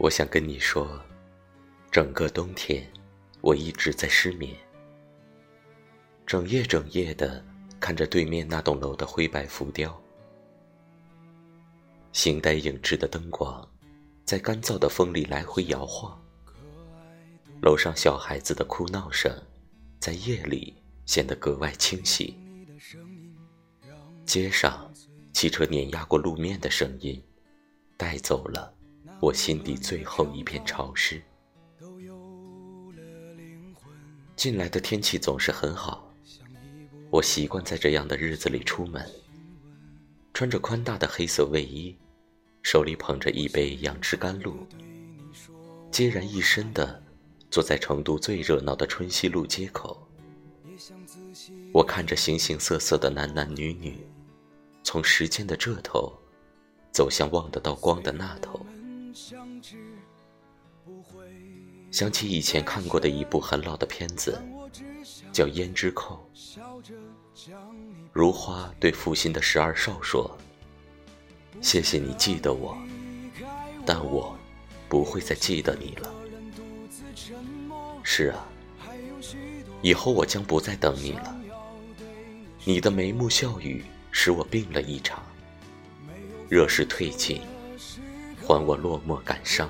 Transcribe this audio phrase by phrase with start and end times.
[0.00, 0.88] 我想跟你说，
[1.90, 2.88] 整个冬天
[3.40, 4.56] 我一直在失眠，
[6.24, 7.44] 整夜整夜的
[7.80, 10.00] 看着对面那栋楼的灰白浮雕，
[12.12, 13.68] 形单影只的灯光
[14.24, 16.16] 在干燥的风里来回摇晃，
[17.60, 19.36] 楼上小孩子的哭闹声
[19.98, 22.38] 在夜里显得格外清晰，
[24.24, 24.88] 街上
[25.32, 27.20] 汽车碾压过路面的声音
[27.96, 28.77] 带走了。
[29.20, 31.20] 我心底最后一片潮湿。
[34.36, 36.08] 近来的天气总是很好，
[37.10, 39.04] 我习惯在这样的日子里出门，
[40.32, 41.96] 穿着宽大的黑色卫衣，
[42.62, 44.54] 手里捧着一杯杨枝甘露，
[45.90, 47.02] 孑然一身的
[47.50, 50.06] 坐在成都最热闹的春熙路街口。
[51.72, 54.06] 我看着形形色色的男男女女，
[54.84, 56.16] 从时间的这头
[56.92, 58.64] 走向望得到光的那头。
[61.90, 64.40] 想起以前看过的一部很老的片子，
[65.32, 66.24] 叫《胭脂扣》。
[68.12, 70.38] 如花对负心的十二少说
[71.60, 72.78] ：“谢谢你记得我，
[73.84, 74.38] 但我
[74.88, 76.14] 不会再记得你了。”
[78.04, 78.46] 是啊，
[79.82, 81.36] 以后我将不再等你了。
[82.64, 85.24] 你的眉目笑语使我病了一场，
[86.48, 87.40] 热势退尽。
[88.48, 89.68] 还我落寞感伤。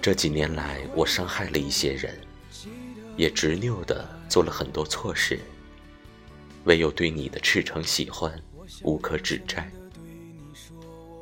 [0.00, 2.16] 这几年来，我伤害了一些人，
[3.16, 5.40] 也执拗的做了很多错事，
[6.66, 8.32] 唯有对你的赤诚喜欢
[8.84, 9.68] 无可指摘。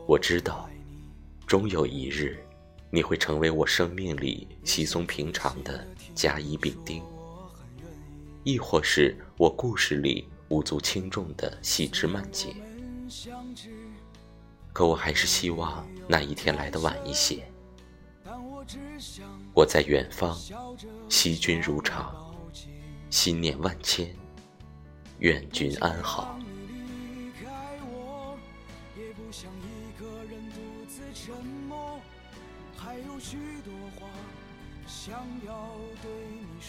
[0.06, 0.69] 我知道，
[1.47, 2.39] 终有一日，
[2.91, 7.03] 你会成为我生命里稀松平常的甲乙丙丁，
[8.45, 12.55] 亦或是我故事里无足轻重的细枝蔓节。
[14.79, 17.45] 可我还是希望那一天来的晚一些。
[19.53, 20.39] 我在远方，
[21.09, 22.15] 惜君如常，
[23.11, 24.15] 心念万千，
[25.19, 26.38] 愿君安好。
[32.77, 34.06] 还有许多话
[34.87, 35.12] 想
[35.44, 36.68] 要对你说。